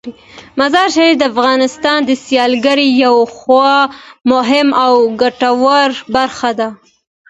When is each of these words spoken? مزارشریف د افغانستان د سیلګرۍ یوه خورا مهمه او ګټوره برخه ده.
مزارشریف 0.59 1.15
د 1.17 1.23
افغانستان 1.31 1.99
د 2.05 2.11
سیلګرۍ 2.25 2.89
یوه 3.05 3.25
خورا 3.37 3.79
مهمه 4.31 4.75
او 4.85 4.93
ګټوره 5.21 5.95
برخه 6.15 6.51
ده. 6.59 6.69